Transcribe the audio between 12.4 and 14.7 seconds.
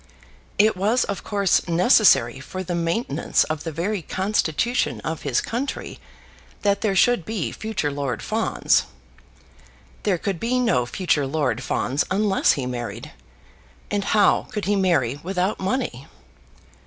he married; and how could